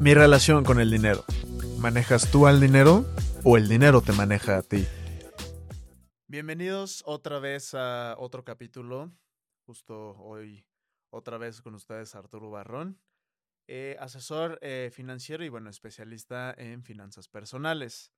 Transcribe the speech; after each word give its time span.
Mi 0.00 0.14
relación 0.14 0.62
con 0.62 0.78
el 0.78 0.92
dinero. 0.92 1.24
¿Manejas 1.80 2.30
tú 2.30 2.46
al 2.46 2.60
dinero 2.60 3.04
o 3.42 3.56
el 3.56 3.68
dinero 3.68 4.00
te 4.00 4.12
maneja 4.12 4.58
a 4.58 4.62
ti? 4.62 4.86
Bienvenidos 6.28 7.02
otra 7.04 7.40
vez 7.40 7.74
a 7.74 8.14
otro 8.16 8.44
capítulo. 8.44 9.10
Justo 9.66 10.16
hoy, 10.18 10.64
otra 11.10 11.36
vez 11.36 11.60
con 11.60 11.74
ustedes 11.74 12.14
Arturo 12.14 12.48
Barrón, 12.48 13.00
eh, 13.66 13.96
asesor 13.98 14.60
eh, 14.62 14.90
financiero 14.92 15.44
y 15.44 15.48
bueno, 15.48 15.68
especialista 15.68 16.54
en 16.56 16.84
finanzas 16.84 17.26
personales. 17.26 18.12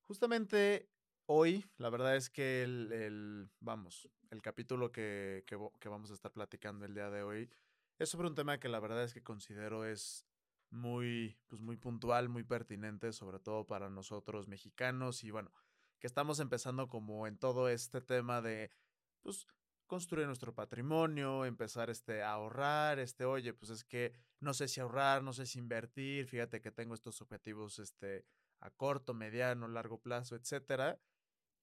Justamente 0.00 0.88
hoy, 1.26 1.64
la 1.78 1.90
verdad 1.90 2.16
es 2.16 2.28
que 2.28 2.64
el, 2.64 3.48
vamos, 3.60 4.10
el 4.30 4.42
capítulo 4.42 4.90
que, 4.90 5.44
que 5.46 5.88
vamos 5.88 6.10
a 6.10 6.14
estar 6.14 6.32
platicando 6.32 6.84
el 6.84 6.94
día 6.94 7.08
de 7.08 7.22
hoy 7.22 7.50
es 7.98 8.08
sobre 8.08 8.26
un 8.26 8.34
tema 8.34 8.58
que 8.58 8.68
la 8.68 8.80
verdad 8.80 9.04
es 9.04 9.14
que 9.14 9.22
considero 9.22 9.84
es 9.84 10.26
muy, 10.74 11.38
pues 11.48 11.62
muy 11.62 11.76
puntual, 11.76 12.28
muy 12.28 12.44
pertinente, 12.44 13.12
sobre 13.12 13.38
todo 13.38 13.66
para 13.66 13.90
nosotros 13.90 14.48
mexicanos 14.48 15.24
y 15.24 15.30
bueno, 15.30 15.52
que 15.98 16.06
estamos 16.06 16.40
empezando 16.40 16.88
como 16.88 17.26
en 17.26 17.38
todo 17.38 17.68
este 17.68 18.00
tema 18.00 18.42
de, 18.42 18.70
pues, 19.22 19.46
construir 19.86 20.26
nuestro 20.26 20.54
patrimonio, 20.54 21.44
empezar 21.44 21.90
este, 21.90 22.22
a 22.22 22.32
ahorrar, 22.32 22.98
este, 22.98 23.24
oye, 23.24 23.54
pues 23.54 23.70
es 23.70 23.84
que 23.84 24.12
no 24.40 24.54
sé 24.54 24.68
si 24.68 24.80
ahorrar, 24.80 25.22
no 25.22 25.32
sé 25.32 25.46
si 25.46 25.58
invertir, 25.58 26.26
fíjate 26.26 26.60
que 26.60 26.70
tengo 26.70 26.94
estos 26.94 27.20
objetivos, 27.20 27.78
este, 27.78 28.24
a 28.60 28.70
corto, 28.70 29.14
mediano, 29.14 29.68
largo 29.68 30.00
plazo, 30.00 30.36
etcétera. 30.36 30.98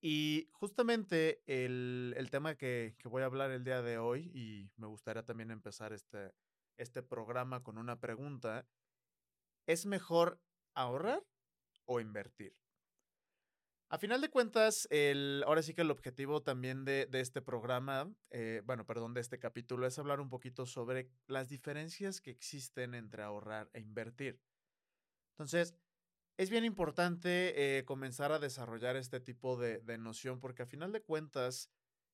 Y 0.01 0.49
justamente 0.51 1.43
el, 1.45 2.13
el 2.17 2.31
tema 2.31 2.55
que, 2.55 2.95
que, 2.97 3.07
voy 3.07 3.21
a 3.21 3.25
hablar 3.25 3.51
el 3.51 3.63
día 3.63 3.81
de 3.81 3.97
hoy, 3.97 4.31
y 4.33 4.71
me 4.77 4.87
gustaría 4.87 5.23
también 5.23 5.51
empezar 5.51 5.93
este, 5.93 6.33
este 6.77 7.03
programa 7.03 7.63
con 7.63 7.77
una 7.77 7.99
pregunta, 7.99 8.65
¿es 9.67 9.85
mejor 9.85 10.41
ahorrar 10.73 11.23
o 11.85 11.99
invertir? 11.99 12.55
A 13.89 13.97
final 13.97 14.21
de 14.21 14.29
cuentas, 14.29 14.87
el, 14.89 15.43
ahora 15.45 15.61
sí 15.61 15.73
que 15.73 15.81
el 15.81 15.91
objetivo 15.91 16.41
también 16.41 16.85
de, 16.85 17.09
este 17.11 17.41
programa, 17.41 18.09
eh, 18.29 18.61
bueno, 18.63 18.85
perdón, 18.85 19.13
de 19.13 19.19
este 19.19 19.37
capítulo, 19.37 19.85
es 19.85 19.99
hablar 19.99 20.21
un 20.21 20.29
poquito 20.29 20.65
sobre 20.65 21.09
las 21.27 21.49
diferencias 21.49 22.21
que 22.21 22.31
existen 22.31 22.95
entre 22.95 23.21
ahorrar 23.21 23.69
e 23.73 23.81
invertir. 23.81 24.39
Entonces, 25.33 25.75
es 26.37 26.49
bien 26.49 26.63
importante 26.63 27.79
eh, 27.79 27.83
comenzar 27.83 28.31
a 28.31 28.39
desarrollar 28.39 28.95
este 28.95 29.19
tipo 29.19 29.57
de, 29.57 29.79
de, 29.79 29.97
noción 29.97 30.39
porque 30.39 30.63
a 30.63 30.67
final 30.67 30.93
de 30.93 31.01
cuentas, 31.01 31.69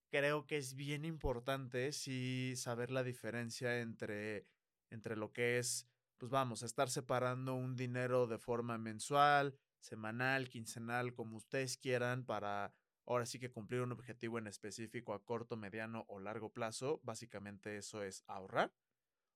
creo 0.09 0.47
que 0.47 0.57
es 0.57 0.73
bien 0.73 1.05
importante 1.05 1.91
sí 1.91 2.55
saber 2.55 2.89
la 2.89 3.03
diferencia 3.03 3.81
entre, 3.81 4.47
entre 4.89 5.15
lo 5.15 5.31
que 5.31 5.59
es 5.59 5.85
pues 6.17 6.31
vamos, 6.31 6.63
a 6.63 6.65
estar 6.65 6.89
separando 6.89 7.55
un 7.55 7.75
dinero 7.75 8.27
de 8.27 8.37
forma 8.37 8.77
mensual, 8.77 9.55
semanal, 9.79 10.49
quincenal, 10.49 11.13
como 11.13 11.37
ustedes 11.37 11.77
quieran, 11.77 12.25
para 12.25 12.73
ahora 13.05 13.25
sí 13.25 13.39
que 13.39 13.51
cumplir 13.51 13.81
un 13.81 13.91
objetivo 13.91 14.37
en 14.37 14.47
específico 14.47 15.13
a 15.13 15.23
corto, 15.23 15.55
mediano 15.55 16.05
o 16.09 16.19
largo 16.19 16.51
plazo. 16.51 16.99
Básicamente 17.03 17.77
eso 17.77 18.03
es 18.03 18.23
ahorrar. 18.27 18.73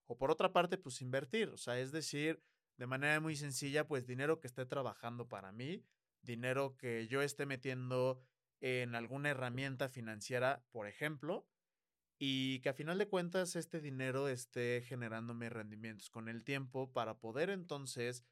O 0.08 0.18
por 0.18 0.30
otra 0.30 0.52
parte, 0.52 0.78
pues 0.78 1.02
invertir. 1.02 1.50
O 1.50 1.58
sea, 1.58 1.80
es 1.80 1.92
decir, 1.92 2.44
de 2.78 2.88
manera 2.88 3.20
muy 3.20 3.36
sencilla, 3.36 3.88
pues 3.88 4.08
dinero 4.08 4.40
que 4.40 4.48
esté 4.48 4.66
trabajando 4.66 5.28
para 5.30 5.52
mí, 5.52 5.86
dinero 6.22 6.76
que 6.78 7.08
yo 7.08 7.22
esté 7.22 7.46
metiendo 7.46 8.22
en 8.60 8.94
alguna 8.94 9.30
herramienta 9.30 9.90
financiera, 9.90 10.66
por 10.72 10.88
ejemplo, 10.88 11.48
y 12.24 12.60
que 12.60 12.70
a 12.70 12.74
final 12.76 13.00
de 13.00 13.08
cuentas 13.08 13.56
este 13.56 13.82
dinero 13.82 14.28
esté 14.28 14.84
generándome 14.86 15.50
rendimientos 15.50 16.12
con 16.12 16.30
el 16.30 16.44
tiempo 16.44 16.94
para 16.94 17.18
poder 17.18 17.50
entonces 17.50 18.24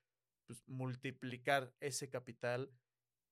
pues, 0.45 0.61
multiplicar 0.67 1.73
ese 1.79 2.07
capital 2.07 2.71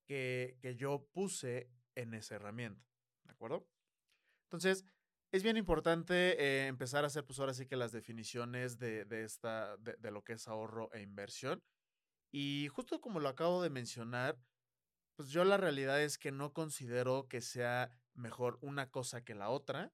que, 0.07 0.57
que, 0.59 0.75
yo 0.75 1.07
puse 1.13 1.69
en 1.93 2.15
esa 2.15 2.35
herramienta. 2.35 2.83
¿De 3.25 3.33
acuerdo? 3.33 3.67
Entonces, 4.45 4.83
es 5.31 5.43
bien 5.43 5.57
importante 5.57 6.43
eh, 6.43 6.65
empezar 6.65 7.03
a 7.03 7.07
hacer, 7.07 7.23
pues 7.23 7.37
ahora 7.37 7.53
sí 7.53 7.67
que 7.67 7.75
las 7.75 7.91
definiciones 7.91 8.79
de, 8.79 9.05
de 9.05 9.25
esta, 9.25 9.77
de, 9.77 9.95
de, 9.97 10.09
lo 10.09 10.23
que 10.23 10.33
es 10.33 10.47
ahorro 10.47 10.91
e 10.91 11.01
inversión. 11.03 11.61
Y 12.31 12.67
justo 12.69 12.99
como 12.99 13.19
lo 13.19 13.29
acabo 13.29 13.61
de 13.61 13.69
mencionar, 13.69 14.39
pues 15.17 15.29
yo 15.29 15.43
la 15.43 15.57
realidad 15.57 16.01
es 16.01 16.17
que 16.17 16.31
no 16.31 16.51
considero 16.51 17.27
que 17.27 17.41
sea 17.41 17.91
mejor 18.15 18.57
una 18.61 18.89
cosa 18.89 19.23
que 19.23 19.35
la 19.35 19.49
otra 19.49 19.93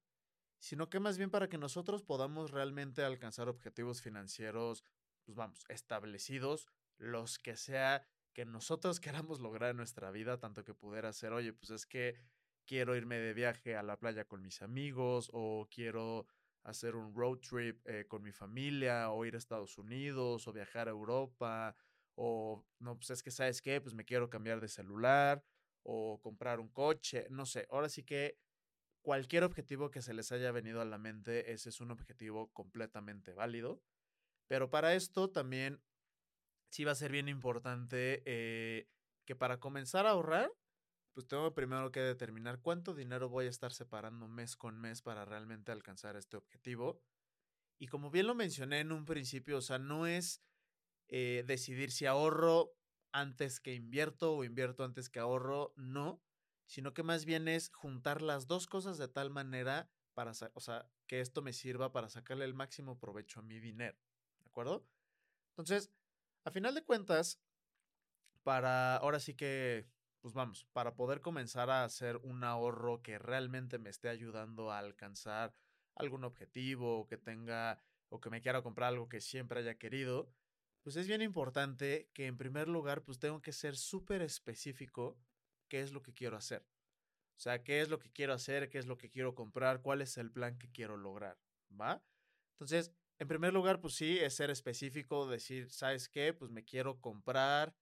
sino 0.64 0.88
que 0.88 0.98
más 0.98 1.18
bien 1.18 1.28
para 1.28 1.50
que 1.50 1.58
nosotros 1.58 2.02
podamos 2.02 2.50
realmente 2.50 3.02
alcanzar 3.04 3.50
objetivos 3.50 4.00
financieros, 4.00 4.82
pues 5.26 5.36
vamos, 5.36 5.62
establecidos, 5.68 6.66
los 6.96 7.38
que 7.38 7.54
sea 7.54 8.06
que 8.32 8.46
nosotros 8.46 8.98
queramos 9.28 9.42
lograr 9.42 9.72
en 9.72 9.76
nuestra 9.76 10.10
vida, 10.10 10.38
tanto 10.38 10.64
que 10.64 10.72
pudiera 10.72 11.12
ser, 11.12 11.34
oye, 11.34 11.52
pues 11.52 11.68
es 11.68 11.84
que 11.84 12.18
quiero 12.64 12.96
irme 12.96 13.18
de 13.18 13.34
viaje 13.34 13.76
a 13.76 13.82
la 13.82 13.98
playa 13.98 14.24
con 14.24 14.40
mis 14.40 14.62
amigos 14.62 15.28
o 15.34 15.68
quiero 15.70 16.26
hacer 16.62 16.96
un 16.96 17.14
road 17.14 17.40
trip 17.40 17.86
eh, 17.86 18.06
con 18.08 18.22
mi 18.22 18.32
familia 18.32 19.10
o 19.10 19.26
ir 19.26 19.34
a 19.34 19.38
Estados 19.38 19.76
Unidos 19.76 20.48
o 20.48 20.52
viajar 20.54 20.88
a 20.88 20.92
Europa 20.92 21.76
o 22.14 22.64
no, 22.78 22.96
pues 22.96 23.10
es 23.10 23.22
que 23.22 23.30
sabes 23.30 23.60
qué, 23.60 23.82
pues 23.82 23.94
me 23.94 24.06
quiero 24.06 24.30
cambiar 24.30 24.62
de 24.62 24.68
celular 24.68 25.44
o 25.82 26.18
comprar 26.22 26.58
un 26.58 26.70
coche, 26.70 27.26
no 27.28 27.44
sé, 27.44 27.66
ahora 27.70 27.90
sí 27.90 28.02
que 28.02 28.38
cualquier 29.04 29.44
objetivo 29.44 29.90
que 29.90 30.00
se 30.00 30.14
les 30.14 30.32
haya 30.32 30.50
venido 30.50 30.80
a 30.80 30.86
la 30.86 30.96
mente, 30.96 31.52
ese 31.52 31.68
es 31.68 31.80
un 31.82 31.90
objetivo 31.90 32.50
completamente 32.52 33.34
válido. 33.34 33.82
Pero 34.48 34.70
para 34.70 34.94
esto 34.94 35.30
también 35.30 35.82
sí 36.70 36.84
va 36.84 36.92
a 36.92 36.96
ser 36.96 37.12
bien 37.12 37.28
importante 37.28 38.22
eh, 38.24 38.88
que 39.26 39.36
para 39.36 39.60
comenzar 39.60 40.06
a 40.06 40.10
ahorrar, 40.10 40.50
pues 41.12 41.28
tengo 41.28 41.54
primero 41.54 41.92
que 41.92 42.00
determinar 42.00 42.60
cuánto 42.62 42.94
dinero 42.94 43.28
voy 43.28 43.44
a 43.46 43.50
estar 43.50 43.72
separando 43.72 44.26
mes 44.26 44.56
con 44.56 44.80
mes 44.80 45.02
para 45.02 45.26
realmente 45.26 45.70
alcanzar 45.70 46.16
este 46.16 46.38
objetivo. 46.38 47.02
Y 47.78 47.88
como 47.88 48.10
bien 48.10 48.26
lo 48.26 48.34
mencioné 48.34 48.80
en 48.80 48.90
un 48.90 49.04
principio, 49.04 49.58
o 49.58 49.62
sea, 49.62 49.78
no 49.78 50.06
es 50.06 50.42
eh, 51.08 51.44
decidir 51.46 51.92
si 51.92 52.06
ahorro 52.06 52.72
antes 53.12 53.60
que 53.60 53.74
invierto 53.74 54.34
o 54.34 54.44
invierto 54.44 54.82
antes 54.82 55.10
que 55.10 55.20
ahorro, 55.20 55.74
no, 55.76 56.22
sino 56.66 56.94
que 56.94 57.02
más 57.02 57.24
bien 57.24 57.48
es 57.48 57.70
juntar 57.72 58.22
las 58.22 58.46
dos 58.46 58.66
cosas 58.66 58.98
de 58.98 59.08
tal 59.08 59.30
manera 59.30 59.90
para, 60.14 60.32
o 60.54 60.60
sea, 60.60 60.88
que 61.06 61.20
esto 61.20 61.42
me 61.42 61.52
sirva 61.52 61.92
para 61.92 62.08
sacarle 62.08 62.44
el 62.44 62.54
máximo 62.54 62.98
provecho 62.98 63.40
a 63.40 63.42
mi 63.42 63.58
dinero, 63.58 63.98
¿de 64.40 64.48
acuerdo? 64.48 64.86
Entonces, 65.50 65.90
a 66.44 66.50
final 66.50 66.74
de 66.74 66.84
cuentas, 66.84 67.40
para, 68.42 68.96
ahora 68.96 69.20
sí 69.20 69.34
que, 69.34 69.88
pues 70.20 70.34
vamos, 70.34 70.66
para 70.72 70.94
poder 70.94 71.20
comenzar 71.20 71.70
a 71.70 71.84
hacer 71.84 72.16
un 72.18 72.44
ahorro 72.44 73.02
que 73.02 73.18
realmente 73.18 73.78
me 73.78 73.90
esté 73.90 74.08
ayudando 74.08 74.70
a 74.70 74.78
alcanzar 74.78 75.54
algún 75.96 76.24
objetivo 76.24 77.00
o 77.00 77.06
que 77.06 77.16
tenga 77.16 77.80
o 78.08 78.20
que 78.20 78.30
me 78.30 78.40
quiera 78.40 78.62
comprar 78.62 78.88
algo 78.88 79.08
que 79.08 79.20
siempre 79.20 79.60
haya 79.60 79.76
querido, 79.76 80.30
pues 80.82 80.96
es 80.96 81.08
bien 81.08 81.22
importante 81.22 82.10
que 82.12 82.26
en 82.26 82.36
primer 82.36 82.68
lugar, 82.68 83.02
pues 83.02 83.18
tengo 83.18 83.40
que 83.40 83.52
ser 83.52 83.76
súper 83.76 84.22
específico 84.22 85.18
qué 85.74 85.80
es 85.80 85.90
lo 85.90 86.04
que 86.04 86.14
quiero 86.14 86.36
hacer. 86.36 86.64
O 87.36 87.40
sea, 87.40 87.64
qué 87.64 87.80
es 87.80 87.88
lo 87.88 87.98
que 87.98 88.12
quiero 88.12 88.32
hacer, 88.32 88.70
qué 88.70 88.78
es 88.78 88.86
lo 88.86 88.96
que 88.96 89.10
quiero 89.10 89.34
comprar, 89.34 89.82
cuál 89.82 90.02
es 90.02 90.16
el 90.18 90.30
plan 90.30 90.56
que 90.56 90.70
quiero 90.70 90.96
lograr, 90.96 91.36
¿va? 91.68 92.00
Entonces, 92.52 92.92
en 93.18 93.26
primer 93.26 93.52
lugar, 93.52 93.80
pues 93.80 93.94
sí, 93.96 94.20
es 94.20 94.36
ser 94.36 94.50
específico, 94.50 95.26
decir, 95.26 95.68
¿sabes 95.72 96.08
qué? 96.08 96.32
Pues 96.32 96.52
me 96.52 96.64
quiero 96.64 97.00
comprar, 97.00 97.74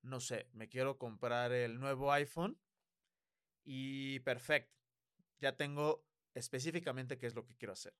no 0.00 0.20
sé, 0.20 0.48
me 0.54 0.70
quiero 0.70 0.96
comprar 0.96 1.52
el 1.52 1.78
nuevo 1.78 2.10
iPhone 2.12 2.58
y 3.62 4.20
perfecto, 4.20 4.80
ya 5.38 5.54
tengo 5.54 6.02
específicamente 6.32 7.18
qué 7.18 7.26
es 7.26 7.34
lo 7.34 7.44
que 7.44 7.56
quiero 7.56 7.74
hacer. 7.74 7.94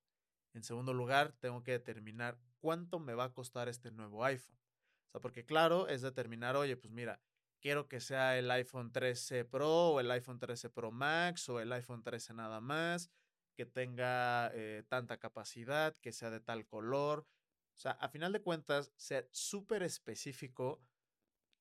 En 0.55 0.63
segundo 0.63 0.95
lugar, 0.95 1.35
tengo 1.39 1.63
que 1.63 1.73
determinar 1.73 2.41
cuánto 2.61 2.99
me 2.99 3.13
va 3.13 3.25
a 3.25 3.35
costar 3.35 3.69
este 3.69 3.91
nuevo 3.91 4.25
iPhone. 4.25 4.57
O 5.09 5.11
sea, 5.13 5.21
porque 5.21 5.45
claro, 5.45 5.87
es 5.89 6.01
determinar, 6.01 6.57
oye, 6.57 6.79
pues 6.79 6.91
mira, 6.95 7.21
quiero 7.65 7.89
que 7.89 7.99
sea 7.99 8.37
el 8.39 8.51
iPhone 8.51 8.93
13 8.93 9.47
Pro 9.47 9.93
o 9.93 10.01
el 10.01 10.11
iPhone 10.11 10.39
13 10.39 10.69
Pro 10.69 10.93
Max 10.93 11.49
o 11.49 11.61
el 11.61 11.73
iPhone 11.73 12.03
13 12.03 12.35
nada 12.35 12.61
más, 12.61 13.11
que 13.57 13.65
tenga 13.65 14.51
eh, 14.53 14.85
tanta 14.87 15.19
capacidad, 15.19 15.97
que 15.97 16.13
sea 16.13 16.29
de 16.29 16.41
tal 16.41 16.67
color. 16.67 17.21
O 17.73 17.79
sea, 17.79 17.93
a 17.93 18.11
final 18.11 18.35
de 18.35 18.43
cuentas, 18.43 18.93
ser 18.97 19.31
súper 19.33 19.83
específico 19.83 20.83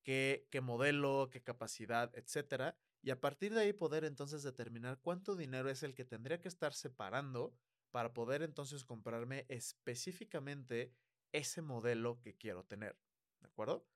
qué, 0.03 0.45
qué 0.51 0.59
modelo, 0.59 1.29
qué 1.31 1.41
capacidad, 1.41 2.13
etcétera. 2.17 2.77
Y 3.01 3.11
a 3.11 3.21
partir 3.21 3.53
de 3.53 3.61
ahí 3.61 3.71
poder 3.71 4.03
entonces 4.03 4.44
determinar 4.44 4.99
cuánto 4.99 5.38
dinero 5.38 5.69
es 5.69 5.83
el 5.83 5.95
que 5.95 6.03
tendría 6.03 6.41
que 6.41 6.49
estar 6.49 6.73
separando 6.73 7.56
para 7.91 8.11
poder 8.11 8.41
entonces 8.41 8.83
comprarme 8.83 9.45
específicamente 9.47 10.91
ese 11.31 11.61
modelo 11.61 12.19
que 12.19 12.35
quiero 12.35 12.65
tener. 12.65 12.99
¿De 13.39 13.47
acuerdo? 13.47 13.88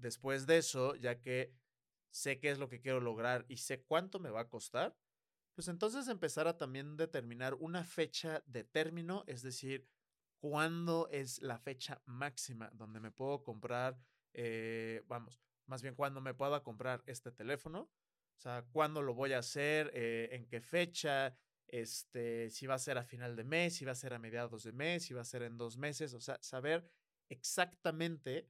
Después 0.00 0.46
de 0.46 0.58
eso, 0.58 0.94
ya 0.96 1.20
que 1.20 1.54
sé 2.10 2.40
qué 2.40 2.50
es 2.50 2.58
lo 2.58 2.68
que 2.68 2.80
quiero 2.80 3.00
lograr 3.00 3.44
y 3.48 3.58
sé 3.58 3.82
cuánto 3.82 4.18
me 4.18 4.30
va 4.30 4.40
a 4.40 4.48
costar, 4.48 4.96
pues 5.54 5.68
entonces 5.68 6.08
empezar 6.08 6.48
a 6.48 6.56
también 6.56 6.96
determinar 6.96 7.54
una 7.54 7.84
fecha 7.84 8.42
de 8.46 8.64
término, 8.64 9.24
es 9.26 9.42
decir, 9.42 9.86
cuándo 10.38 11.08
es 11.10 11.42
la 11.42 11.58
fecha 11.58 12.00
máxima 12.06 12.70
donde 12.72 12.98
me 12.98 13.10
puedo 13.10 13.42
comprar, 13.42 14.00
eh, 14.32 15.02
vamos, 15.06 15.38
más 15.66 15.82
bien 15.82 15.94
cuándo 15.94 16.20
me 16.20 16.34
pueda 16.34 16.62
comprar 16.62 17.02
este 17.06 17.30
teléfono, 17.30 17.80
o 17.80 18.40
sea, 18.40 18.64
cuándo 18.72 19.02
lo 19.02 19.14
voy 19.14 19.34
a 19.34 19.40
hacer, 19.40 19.90
eh, 19.92 20.30
en 20.32 20.46
qué 20.46 20.62
fecha, 20.62 21.36
este, 21.68 22.48
si 22.48 22.66
va 22.66 22.74
a 22.74 22.78
ser 22.78 22.96
a 22.96 23.04
final 23.04 23.36
de 23.36 23.44
mes, 23.44 23.76
si 23.76 23.84
va 23.84 23.92
a 23.92 23.96
ser 23.96 24.14
a 24.14 24.18
mediados 24.18 24.64
de 24.64 24.72
mes, 24.72 25.04
si 25.04 25.12
va 25.12 25.20
a 25.20 25.24
ser 25.26 25.42
en 25.42 25.58
dos 25.58 25.76
meses, 25.76 26.14
o 26.14 26.20
sea, 26.20 26.38
saber 26.40 26.90
exactamente 27.28 28.48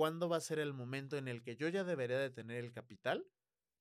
cuándo 0.00 0.30
va 0.30 0.38
a 0.38 0.40
ser 0.40 0.58
el 0.58 0.72
momento 0.72 1.18
en 1.18 1.28
el 1.28 1.42
que 1.42 1.56
yo 1.56 1.68
ya 1.68 1.84
debería 1.84 2.18
de 2.18 2.30
tener 2.30 2.64
el 2.64 2.72
capital 2.72 3.26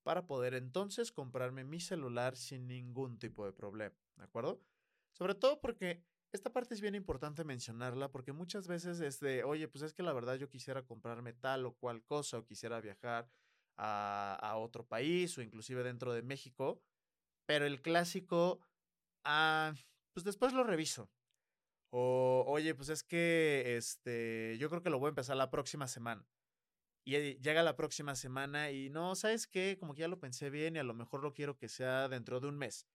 para 0.03 0.27
poder 0.27 0.53
entonces 0.53 1.13
comprarme 1.13 1.63
mi 1.63 1.79
celular 1.79 2.35
sin 2.35 2.67
ningún 2.67 3.17
tipo 3.17 3.45
de 3.45 3.53
problema, 3.53 3.95
¿de 4.17 4.25
acuerdo? 4.25 4.61
Sobre 5.13 5.33
todo 5.33 5.61
porque 5.61 6.03
esta 6.33 6.51
parte 6.51 6.73
es 6.73 6.81
bien 6.81 6.93
importante 6.93 7.45
mencionarla 7.45 8.11
porque 8.11 8.33
muchas 8.33 8.67
veces 8.67 8.99
es 8.99 9.21
de, 9.21 9.45
oye, 9.45 9.69
pues 9.69 9.81
es 9.81 9.93
que 9.93 10.03
la 10.03 10.11
verdad 10.11 10.35
yo 10.35 10.49
quisiera 10.49 10.85
comprarme 10.85 11.31
tal 11.31 11.65
o 11.65 11.75
cual 11.75 12.03
cosa 12.03 12.39
o 12.39 12.45
quisiera 12.45 12.81
viajar 12.81 13.29
a, 13.77 14.55
otro 14.57 14.85
país 14.85 15.37
o 15.37 15.41
inclusive 15.41 15.83
dentro 15.83 16.11
de 16.11 16.21
México, 16.21 16.83
pero 17.45 17.65
el 17.65 17.81
clásico, 17.81 18.59
ah, 19.23 19.73
pues 20.11 20.25
después 20.25 20.51
lo 20.51 20.65
reviso. 20.65 21.09
O, 21.91 22.43
oye, 22.47 22.75
pues 22.75 22.89
es 22.89 23.03
que 23.03 23.77
este, 23.77 24.57
yo 24.59 24.69
creo 24.69 24.83
que 24.83 24.89
lo 24.89 24.99
voy 24.99 25.07
a 25.07 25.09
empezar 25.09 25.37
la 25.37 25.49
próxima 25.49 25.87
semana. 25.87 26.27
Y 27.05 27.39
llega 27.39 27.63
la 27.63 27.75
próxima 27.75 28.15
semana 28.15 28.71
y 28.71 28.89
no, 28.89 29.15
¿sabes 29.15 29.47
qué? 29.47 29.77
Como 29.79 29.95
que 29.95 30.01
ya 30.01 30.07
lo 30.07 30.19
pensé 30.19 30.49
bien 30.49 30.75
y 30.75 30.79
a 30.79 30.83
lo 30.83 30.93
mejor 30.93 31.23
lo 31.23 31.33
quiero 31.33 31.57
que 31.57 31.67
sea 31.67 32.07
dentro 32.07 32.39
de 32.39 32.47
un 32.47 32.57
mes. 32.57 32.87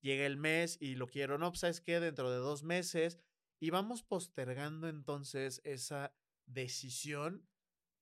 Llega 0.00 0.24
el 0.24 0.36
mes 0.36 0.78
y 0.80 0.94
lo 0.94 1.08
quiero, 1.08 1.36
no, 1.38 1.50
pues 1.50 1.60
¿sabes 1.60 1.80
qué? 1.80 1.98
Dentro 1.98 2.30
de 2.30 2.38
dos 2.38 2.62
meses. 2.62 3.18
Y 3.58 3.70
vamos 3.70 4.02
postergando 4.02 4.88
entonces 4.88 5.60
esa 5.64 6.14
decisión 6.46 7.46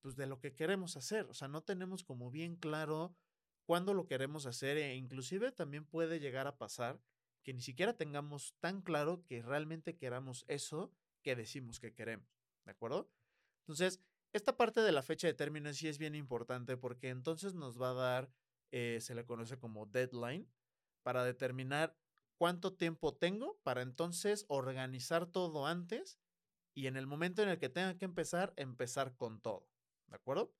pues 0.00 0.16
de 0.16 0.26
lo 0.26 0.38
que 0.38 0.54
queremos 0.54 0.96
hacer. 0.96 1.26
O 1.26 1.34
sea, 1.34 1.48
no 1.48 1.62
tenemos 1.62 2.04
como 2.04 2.30
bien 2.30 2.56
claro 2.56 3.16
cuándo 3.64 3.94
lo 3.94 4.06
queremos 4.06 4.46
hacer 4.46 4.76
e 4.76 4.94
inclusive 4.96 5.50
también 5.52 5.84
puede 5.84 6.20
llegar 6.20 6.46
a 6.46 6.58
pasar 6.58 7.00
que 7.48 7.54
ni 7.54 7.62
siquiera 7.62 7.96
tengamos 7.96 8.54
tan 8.60 8.82
claro 8.82 9.24
que 9.24 9.40
realmente 9.40 9.96
queramos 9.96 10.44
eso 10.48 10.92
que 11.22 11.34
decimos 11.34 11.80
que 11.80 11.94
queremos. 11.94 12.28
¿De 12.66 12.72
acuerdo? 12.72 13.10
Entonces, 13.60 14.02
esta 14.34 14.58
parte 14.58 14.82
de 14.82 14.92
la 14.92 15.02
fecha 15.02 15.28
de 15.28 15.32
término 15.32 15.72
sí 15.72 15.88
es 15.88 15.96
bien 15.96 16.14
importante 16.14 16.76
porque 16.76 17.08
entonces 17.08 17.54
nos 17.54 17.80
va 17.80 17.92
a 17.92 17.94
dar, 17.94 18.30
eh, 18.70 18.98
se 19.00 19.14
le 19.14 19.24
conoce 19.24 19.58
como 19.58 19.86
deadline, 19.86 20.46
para 21.02 21.24
determinar 21.24 21.96
cuánto 22.36 22.74
tiempo 22.74 23.16
tengo 23.16 23.58
para 23.62 23.80
entonces 23.80 24.44
organizar 24.48 25.24
todo 25.24 25.66
antes 25.66 26.18
y 26.74 26.86
en 26.86 26.98
el 26.98 27.06
momento 27.06 27.42
en 27.42 27.48
el 27.48 27.58
que 27.58 27.70
tenga 27.70 27.96
que 27.96 28.04
empezar, 28.04 28.52
empezar 28.58 29.16
con 29.16 29.40
todo. 29.40 29.70
¿De 30.08 30.16
acuerdo? 30.16 30.52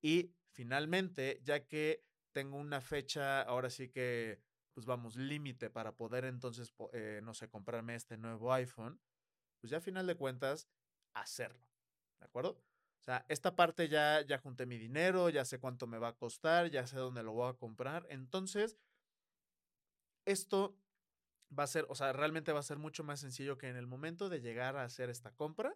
Y 0.00 0.32
finalmente, 0.52 1.40
ya 1.42 1.66
que 1.66 2.04
tengo 2.30 2.56
una 2.56 2.80
fecha, 2.80 3.42
ahora 3.42 3.68
sí 3.68 3.88
que, 3.88 4.40
pues 4.72 4.86
vamos, 4.86 5.16
límite 5.16 5.70
para 5.70 5.92
poder 5.92 6.24
entonces, 6.24 6.72
eh, 6.92 7.20
no 7.22 7.34
sé, 7.34 7.48
comprarme 7.48 7.94
este 7.94 8.16
nuevo 8.16 8.52
iPhone, 8.52 9.00
pues 9.60 9.70
ya 9.70 9.78
a 9.78 9.80
final 9.80 10.06
de 10.06 10.16
cuentas, 10.16 10.68
hacerlo. 11.12 11.66
¿De 12.18 12.26
acuerdo? 12.26 12.62
O 13.00 13.02
sea, 13.02 13.24
esta 13.28 13.56
parte 13.56 13.88
ya, 13.88 14.20
ya 14.22 14.38
junté 14.38 14.66
mi 14.66 14.76
dinero, 14.76 15.30
ya 15.30 15.44
sé 15.44 15.58
cuánto 15.58 15.86
me 15.86 15.98
va 15.98 16.08
a 16.08 16.16
costar, 16.16 16.70
ya 16.70 16.86
sé 16.86 16.96
dónde 16.96 17.22
lo 17.22 17.32
voy 17.32 17.48
a 17.48 17.54
comprar. 17.54 18.06
Entonces, 18.10 18.76
esto 20.26 20.76
va 21.58 21.64
a 21.64 21.66
ser, 21.66 21.86
o 21.88 21.94
sea, 21.94 22.12
realmente 22.12 22.52
va 22.52 22.60
a 22.60 22.64
ser 22.64 22.78
mucho 22.78 23.02
más 23.02 23.20
sencillo 23.20 23.58
que 23.58 23.68
en 23.68 23.76
el 23.76 23.86
momento 23.86 24.28
de 24.28 24.40
llegar 24.40 24.76
a 24.76 24.84
hacer 24.84 25.08
esta 25.10 25.32
compra, 25.32 25.74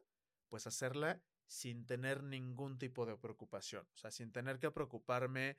pues 0.48 0.66
hacerla 0.66 1.20
sin 1.46 1.86
tener 1.86 2.22
ningún 2.22 2.78
tipo 2.78 3.06
de 3.06 3.16
preocupación. 3.16 3.86
O 3.94 3.96
sea, 3.96 4.10
sin 4.10 4.30
tener 4.30 4.58
que 4.58 4.70
preocuparme 4.70 5.58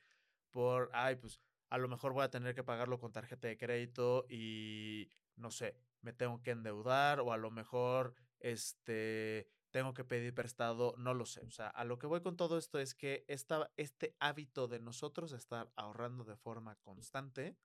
por, 0.51 0.89
ay, 0.93 1.15
pues 1.15 1.41
a 1.69 1.77
lo 1.77 1.87
mejor 1.87 2.13
voy 2.13 2.23
a 2.23 2.29
tener 2.29 2.55
que 2.55 2.63
pagarlo 2.63 2.99
con 2.99 3.11
tarjeta 3.11 3.47
de 3.47 3.57
crédito 3.57 4.25
y, 4.29 5.09
no 5.35 5.51
sé, 5.51 5.77
me 6.01 6.13
tengo 6.13 6.41
que 6.41 6.51
endeudar 6.51 7.19
o 7.19 7.33
a 7.33 7.37
lo 7.37 7.51
mejor, 7.51 8.13
este, 8.39 9.49
tengo 9.71 9.93
que 9.93 10.05
pedir 10.05 10.33
prestado, 10.33 10.95
no 10.97 11.13
lo 11.13 11.25
sé. 11.25 11.41
O 11.41 11.51
sea, 11.51 11.67
a 11.67 11.83
lo 11.83 11.99
que 11.99 12.07
voy 12.07 12.21
con 12.21 12.37
todo 12.37 12.57
esto 12.57 12.79
es 12.79 12.95
que 12.95 13.25
esta, 13.27 13.71
este 13.75 14.15
hábito 14.19 14.67
de 14.67 14.79
nosotros 14.79 15.33
estar 15.33 15.71
ahorrando 15.75 16.23
de 16.23 16.37
forma 16.37 16.75
constante 16.75 17.57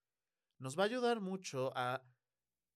nos 0.58 0.78
va 0.78 0.82
a 0.82 0.86
ayudar 0.86 1.20
mucho 1.20 1.72
a, 1.76 2.02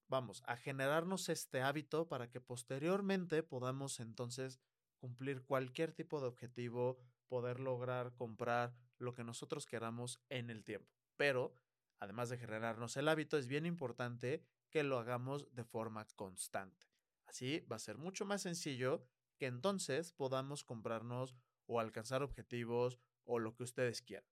vamos, 0.08 0.42
a 0.46 0.56
generarnos 0.56 1.28
este 1.28 1.62
hábito 1.62 2.06
para 2.06 2.30
que 2.30 2.40
posteriormente 2.40 3.42
podamos 3.42 4.00
entonces 4.00 4.60
cumplir 4.98 5.42
cualquier 5.42 5.92
tipo 5.92 6.20
de 6.20 6.28
objetivo, 6.28 6.98
poder 7.26 7.58
lograr 7.58 8.14
comprar 8.14 8.74
lo 8.98 9.14
que 9.14 9.24
nosotros 9.24 9.66
queramos 9.66 10.20
en 10.28 10.48
el 10.48 10.64
tiempo. 10.64 11.03
Pero, 11.16 11.54
además 11.98 12.28
de 12.28 12.38
generarnos 12.38 12.96
el 12.96 13.08
hábito, 13.08 13.38
es 13.38 13.46
bien 13.46 13.66
importante 13.66 14.44
que 14.70 14.82
lo 14.82 14.98
hagamos 14.98 15.52
de 15.54 15.64
forma 15.64 16.06
constante. 16.16 16.86
Así 17.26 17.60
va 17.60 17.76
a 17.76 17.80
ser 17.80 17.96
mucho 17.98 18.24
más 18.24 18.42
sencillo 18.42 19.06
que 19.36 19.46
entonces 19.46 20.12
podamos 20.12 20.64
comprarnos 20.64 21.34
o 21.66 21.80
alcanzar 21.80 22.22
objetivos 22.22 22.98
o 23.24 23.38
lo 23.38 23.54
que 23.54 23.62
ustedes 23.62 24.02
quieran. 24.02 24.28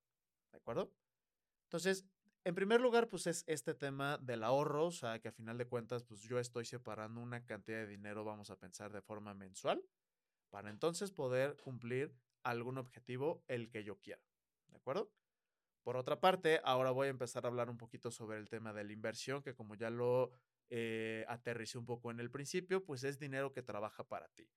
¿De 0.50 0.58
acuerdo? 0.58 0.92
Entonces, 1.64 2.04
en 2.44 2.54
primer 2.54 2.80
lugar, 2.80 3.08
pues 3.08 3.26
es 3.26 3.44
este 3.46 3.72
tema 3.72 4.18
del 4.18 4.42
ahorro, 4.42 4.86
o 4.86 4.90
sea, 4.90 5.20
que 5.20 5.28
a 5.28 5.32
final 5.32 5.58
de 5.58 5.66
cuentas, 5.66 6.02
pues 6.02 6.20
yo 6.22 6.38
estoy 6.38 6.64
separando 6.64 7.20
una 7.20 7.46
cantidad 7.46 7.78
de 7.78 7.86
dinero, 7.86 8.24
vamos 8.24 8.50
a 8.50 8.58
pensar, 8.58 8.92
de 8.92 9.00
forma 9.00 9.32
mensual, 9.32 9.82
para 10.50 10.68
entonces 10.68 11.12
poder 11.12 11.56
cumplir 11.56 12.14
algún 12.42 12.78
objetivo, 12.78 13.44
el 13.46 13.70
que 13.70 13.84
yo 13.84 14.00
quiera. 14.00 14.22
¿De 14.68 14.76
acuerdo? 14.76 15.12
Por 15.82 15.96
otra 15.96 16.20
parte, 16.20 16.60
ahora 16.64 16.92
voy 16.92 17.08
a 17.08 17.10
empezar 17.10 17.44
a 17.44 17.48
hablar 17.48 17.68
un 17.68 17.76
poquito 17.76 18.10
sobre 18.10 18.38
el 18.38 18.48
tema 18.48 18.72
de 18.72 18.84
la 18.84 18.92
inversión, 18.92 19.42
que 19.42 19.54
como 19.54 19.74
ya 19.74 19.90
lo 19.90 20.30
eh, 20.70 21.24
aterricé 21.28 21.76
un 21.76 21.86
poco 21.86 22.10
en 22.10 22.20
el 22.20 22.30
principio, 22.30 22.84
pues 22.84 23.02
es 23.02 23.18
dinero 23.18 23.52
que 23.52 23.62
trabaja 23.62 24.04
para 24.04 24.28
ti. 24.28 24.48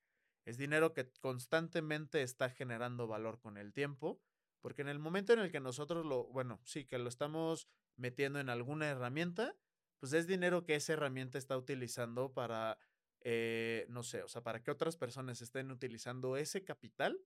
Es 0.46 0.58
dinero 0.58 0.94
que 0.94 1.10
constantemente 1.20 2.22
está 2.22 2.50
generando 2.50 3.08
valor 3.08 3.40
con 3.40 3.58
el 3.58 3.74
tiempo, 3.74 4.22
porque 4.62 4.84
en 4.84 4.90
el 4.90 5.00
momento 5.00 5.34
en 5.34 5.40
el 5.40 5.52
que 5.52 5.60
nosotros 5.60 6.06
lo, 6.06 6.26
bueno, 6.26 6.62
sí, 6.64 6.86
que 6.86 7.00
lo 7.00 7.10
estamos 7.10 7.68
metiendo 7.98 8.40
en 8.40 8.50
alguna 8.50 8.88
herramienta, 8.88 9.56
pues 10.00 10.14
es 10.14 10.28
dinero 10.28 10.64
que 10.64 10.76
esa 10.76 10.94
herramienta 10.94 11.40
está 11.40 11.58
utilizando 11.58 12.34
para, 12.34 12.78
eh, 13.22 13.88
no 13.90 14.04
sé, 14.04 14.22
o 14.22 14.28
sea, 14.28 14.44
para 14.44 14.62
que 14.62 14.70
otras 14.70 14.98
personas 14.98 15.42
estén 15.42 15.72
utilizando 15.72 16.38
ese 16.38 16.64
capital 16.64 17.20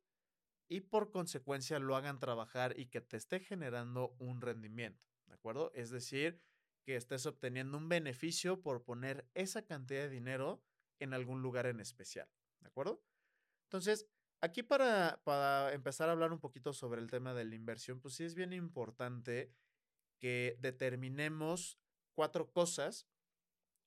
y 0.69 0.81
por 0.81 1.09
consecuencia 1.09 1.79
lo 1.79 1.95
hagan 1.95 2.19
trabajar 2.19 2.79
y 2.79 2.85
que 2.85 3.01
te 3.01 3.17
esté 3.17 3.39
generando 3.39 4.15
un 4.19 4.39
rendimiento, 4.39 5.07
¿de 5.25 5.33
acuerdo? 5.33 5.71
Es 5.73 5.89
decir, 5.89 6.39
que 6.85 6.95
estés 6.95 7.25
obteniendo 7.25 7.77
un 7.77 7.89
beneficio 7.89 8.61
por 8.61 8.83
poner 8.83 9.27
esa 9.33 9.65
cantidad 9.65 10.01
de 10.01 10.09
dinero 10.09 10.63
en 10.99 11.13
algún 11.13 11.41
lugar 11.41 11.65
en 11.65 11.79
especial, 11.79 12.29
¿de 12.61 12.67
acuerdo? 12.67 13.01
Entonces, 13.63 14.07
aquí 14.41 14.61
para, 14.61 15.21
para 15.23 15.73
empezar 15.73 16.07
a 16.07 16.11
hablar 16.11 16.31
un 16.31 16.39
poquito 16.39 16.71
sobre 16.71 17.01
el 17.01 17.09
tema 17.09 17.33
de 17.33 17.45
la 17.45 17.55
inversión, 17.55 17.99
pues 17.99 18.13
sí 18.13 18.23
es 18.23 18.35
bien 18.35 18.53
importante 18.53 19.51
que 20.19 20.57
determinemos 20.59 21.79
cuatro 22.13 22.51
cosas, 22.51 23.07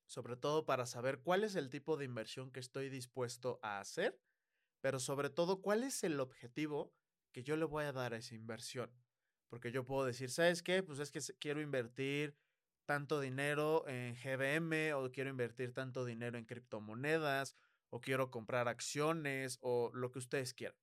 sobre 0.07 0.37
todo 0.37 0.67
para 0.67 0.87
saber 0.87 1.21
cuál 1.21 1.45
es 1.45 1.55
el 1.55 1.71
tipo 1.71 1.97
de 1.97 2.07
inversión 2.07 2.51
que 2.51 2.61
estoy 2.61 2.89
dispuesto 2.89 3.61
a 3.63 3.79
hacer, 3.79 4.21
pero 4.83 5.01
sobre 5.01 5.31
todo 5.31 5.63
cuál 5.63 5.85
es 5.85 6.05
el 6.05 6.21
objetivo 6.21 6.93
que 7.33 7.43
yo 7.43 7.57
le 7.57 7.65
voy 7.65 7.85
a 7.85 7.93
dar 7.93 8.13
a 8.13 8.19
esa 8.19 8.35
inversión. 8.35 8.93
Porque 9.49 9.71
yo 9.71 9.85
puedo 9.85 10.05
decir, 10.05 10.31
¿sabes 10.31 10.63
qué? 10.63 10.83
Pues 10.83 10.99
es 10.99 11.11
que 11.11 11.21
quiero 11.39 11.63
invertir 11.63 12.37
tanto 12.85 13.21
dinero 13.21 13.87
en 13.87 14.15
GBM 14.17 14.93
o 14.95 15.11
quiero 15.13 15.31
invertir 15.31 15.73
tanto 15.73 16.05
dinero 16.05 16.37
en 16.37 16.45
criptomonedas 16.45 17.57
o 17.91 18.01
quiero 18.01 18.31
comprar 18.31 18.69
acciones 18.69 19.59
o 19.63 19.91
lo 19.95 20.11
que 20.11 20.19
ustedes 20.19 20.53
quieran. 20.53 20.77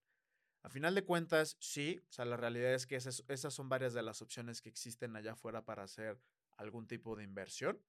A 0.64 0.70
final 0.70 0.96
de 0.96 1.04
cuentas, 1.04 1.58
sí, 1.60 2.02
o 2.10 2.12
sea, 2.12 2.26
la 2.26 2.38
realidad 2.38 2.74
es 2.74 2.86
que 2.86 2.96
esas, 2.96 3.24
esas 3.28 3.54
son 3.54 3.70
varias 3.70 3.94
de 3.94 4.02
las 4.02 4.22
opciones 4.22 4.62
que 4.62 4.70
existen 4.70 5.16
allá 5.16 5.34
afuera 5.34 5.66
para 5.66 5.84
hacer 5.84 6.20
algún 6.58 6.88
tipo 6.88 7.16
de 7.16 7.24
inversión. 7.24 7.82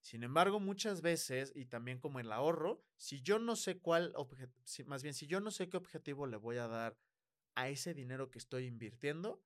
Sin 0.00 0.22
embargo, 0.22 0.60
muchas 0.60 1.02
veces, 1.02 1.52
y 1.54 1.66
también 1.66 1.98
como 1.98 2.20
el 2.20 2.32
ahorro, 2.32 2.82
si 2.96 3.20
yo 3.20 3.38
no 3.38 3.54
sé 3.54 3.78
cuál, 3.78 4.14
más 4.86 5.02
bien, 5.02 5.14
si 5.14 5.26
yo 5.26 5.40
no 5.40 5.50
sé 5.50 5.68
qué 5.68 5.76
objetivo 5.76 6.26
le 6.26 6.36
voy 6.36 6.56
a 6.56 6.68
dar 6.68 6.98
a 7.54 7.68
ese 7.68 7.92
dinero 7.92 8.30
que 8.30 8.38
estoy 8.38 8.66
invirtiendo, 8.66 9.42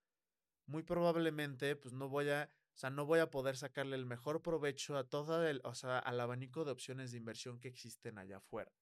muy 0.67 0.83
probablemente, 0.83 1.77
pues 1.77 1.93
no 1.93 2.09
voy 2.09 2.31
a, 2.31 2.49
o 2.75 2.77
sea, 2.77 2.91
no 2.91 3.05
voy 3.05 3.19
a 3.19 3.31
poder 3.31 3.57
sacarle 3.57 3.97
el 3.97 4.07
mejor 4.07 4.43
provecho 4.43 4.97
a 4.97 5.05
todo 5.09 5.47
el, 5.47 5.61
o 5.65 5.75
sea, 5.75 5.99
al 5.99 6.21
abanico 6.21 6.65
de 6.65 6.73
opciones 6.73 7.11
de 7.11 7.19
inversión 7.19 7.59
que 7.59 7.69
existen 7.69 8.19
allá 8.19 8.39
afuera. 8.39 8.73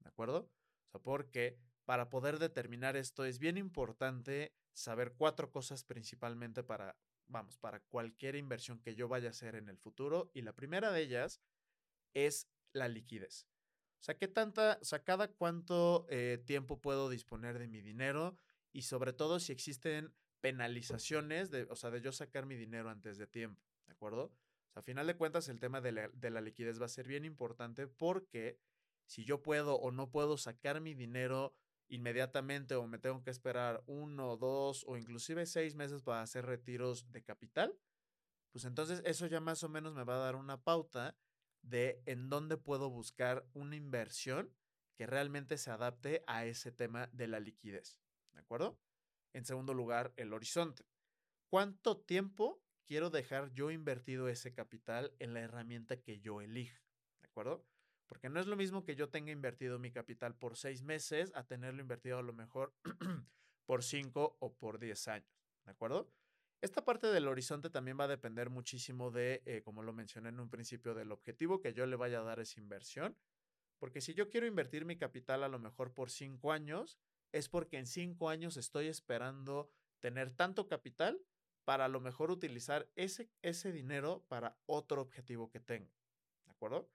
¿De 0.00 0.08
acuerdo? 0.08 0.50
O 0.88 0.90
sea, 0.90 1.00
porque 1.00 1.58
para 1.84 2.10
poder 2.10 2.38
determinar 2.38 2.96
esto 2.96 3.24
es 3.24 3.38
bien 3.38 3.56
importante 3.56 4.54
saber 4.72 5.14
cuatro 5.16 5.50
cosas 5.50 5.84
principalmente 5.84 6.62
para, 6.62 6.96
vamos, 7.32 7.58
para 7.58 7.80
cualquier 7.80 8.36
inversión 8.36 8.78
que 8.78 8.94
yo 8.94 9.08
vaya 9.08 9.28
a 9.28 9.30
hacer 9.30 9.56
en 9.56 9.68
el 9.68 9.78
futuro. 9.78 10.30
Y 10.34 10.42
la 10.42 10.54
primera 10.54 10.92
de 10.92 11.00
ellas 11.02 11.40
es 12.14 12.48
la 12.72 12.88
liquidez. 12.88 13.48
O 14.00 14.04
sea, 14.04 14.16
¿qué 14.16 14.28
tanta, 14.28 14.78
o 14.80 14.84
sea, 14.84 15.02
cada 15.02 15.28
cuánto 15.28 16.06
eh, 16.10 16.42
tiempo 16.44 16.80
puedo 16.80 17.08
disponer 17.08 17.58
de 17.58 17.68
mi 17.68 17.80
dinero? 17.80 18.36
Y 18.72 18.82
sobre 18.82 19.12
todo 19.12 19.40
si 19.40 19.52
existen 19.52 20.14
penalizaciones, 20.40 21.50
de, 21.50 21.64
o 21.64 21.76
sea, 21.76 21.90
de 21.90 22.00
yo 22.00 22.12
sacar 22.12 22.46
mi 22.46 22.56
dinero 22.56 22.90
antes 22.90 23.16
de 23.16 23.26
tiempo, 23.26 23.62
¿de 23.86 23.92
acuerdo? 23.92 24.32
A 24.74 24.82
final 24.82 25.06
de 25.06 25.16
cuentas, 25.16 25.48
el 25.48 25.60
tema 25.60 25.80
de 25.80 25.92
la, 25.92 26.08
de 26.08 26.30
la 26.30 26.40
liquidez 26.40 26.80
va 26.80 26.86
a 26.86 26.88
ser 26.88 27.06
bien 27.06 27.24
importante 27.24 27.86
porque 27.86 28.58
si 29.06 29.24
yo 29.24 29.42
puedo 29.42 29.76
o 29.76 29.90
no 29.90 30.10
puedo 30.10 30.36
sacar 30.36 30.80
mi 30.80 30.94
dinero 30.94 31.54
inmediatamente 31.92 32.74
o 32.74 32.86
me 32.86 32.98
tengo 32.98 33.22
que 33.22 33.30
esperar 33.30 33.82
uno, 33.86 34.38
dos 34.38 34.82
o 34.88 34.96
inclusive 34.96 35.44
seis 35.44 35.74
meses 35.74 36.00
para 36.00 36.22
hacer 36.22 36.46
retiros 36.46 37.12
de 37.12 37.22
capital, 37.22 37.78
pues 38.50 38.64
entonces 38.64 39.02
eso 39.04 39.26
ya 39.26 39.40
más 39.40 39.62
o 39.62 39.68
menos 39.68 39.94
me 39.94 40.02
va 40.04 40.14
a 40.14 40.24
dar 40.24 40.36
una 40.36 40.62
pauta 40.62 41.14
de 41.60 42.02
en 42.06 42.30
dónde 42.30 42.56
puedo 42.56 42.88
buscar 42.88 43.46
una 43.52 43.76
inversión 43.76 44.54
que 44.96 45.06
realmente 45.06 45.58
se 45.58 45.70
adapte 45.70 46.24
a 46.26 46.46
ese 46.46 46.72
tema 46.72 47.10
de 47.12 47.28
la 47.28 47.40
liquidez. 47.40 47.98
¿De 48.32 48.40
acuerdo? 48.40 48.78
En 49.34 49.44
segundo 49.44 49.74
lugar, 49.74 50.14
el 50.16 50.32
horizonte. 50.32 50.84
¿Cuánto 51.50 51.98
tiempo 51.98 52.62
quiero 52.86 53.10
dejar 53.10 53.52
yo 53.52 53.70
invertido 53.70 54.28
ese 54.28 54.54
capital 54.54 55.14
en 55.18 55.34
la 55.34 55.40
herramienta 55.40 56.00
que 56.00 56.20
yo 56.20 56.40
elija? 56.40 56.82
¿De 57.20 57.26
acuerdo? 57.28 57.66
Porque 58.06 58.28
no 58.28 58.40
es 58.40 58.46
lo 58.46 58.56
mismo 58.56 58.84
que 58.84 58.94
yo 58.94 59.08
tenga 59.08 59.32
invertido 59.32 59.78
mi 59.78 59.90
capital 59.90 60.34
por 60.34 60.56
seis 60.56 60.82
meses 60.82 61.32
a 61.34 61.44
tenerlo 61.44 61.80
invertido 61.80 62.18
a 62.18 62.22
lo 62.22 62.32
mejor 62.32 62.74
por 63.66 63.82
cinco 63.82 64.36
o 64.40 64.54
por 64.54 64.78
diez 64.78 65.08
años. 65.08 65.30
¿De 65.64 65.70
acuerdo? 65.70 66.10
Esta 66.60 66.84
parte 66.84 67.08
del 67.08 67.26
horizonte 67.26 67.70
también 67.70 67.98
va 67.98 68.04
a 68.04 68.08
depender 68.08 68.48
muchísimo 68.48 69.10
de, 69.10 69.42
eh, 69.46 69.62
como 69.62 69.82
lo 69.82 69.92
mencioné 69.92 70.28
en 70.28 70.38
un 70.38 70.48
principio, 70.48 70.94
del 70.94 71.10
objetivo 71.10 71.60
que 71.60 71.72
yo 71.72 71.86
le 71.86 71.96
vaya 71.96 72.20
a 72.20 72.22
dar 72.22 72.38
esa 72.38 72.60
inversión. 72.60 73.16
Porque 73.80 74.00
si 74.00 74.14
yo 74.14 74.28
quiero 74.28 74.46
invertir 74.46 74.84
mi 74.84 74.96
capital 74.96 75.42
a 75.42 75.48
lo 75.48 75.58
mejor 75.58 75.92
por 75.92 76.10
cinco 76.10 76.52
años, 76.52 77.00
es 77.32 77.48
porque 77.48 77.78
en 77.78 77.86
cinco 77.86 78.28
años 78.28 78.56
estoy 78.56 78.86
esperando 78.86 79.72
tener 79.98 80.30
tanto 80.30 80.68
capital 80.68 81.20
para 81.64 81.86
a 81.86 81.88
lo 81.88 82.00
mejor 82.00 82.30
utilizar 82.30 82.88
ese, 82.94 83.28
ese 83.42 83.72
dinero 83.72 84.24
para 84.28 84.56
otro 84.66 85.00
objetivo 85.00 85.50
que 85.50 85.58
tenga. 85.58 85.92
¿De 86.44 86.52
acuerdo? 86.52 86.88